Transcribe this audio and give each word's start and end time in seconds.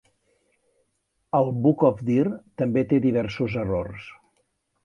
El 1.39 1.51
"Book 1.67 1.85
of 1.91 2.01
Deer" 2.09 2.25
també 2.63 2.85
té 2.95 3.01
diversos 3.05 3.59
errors. 3.67 4.09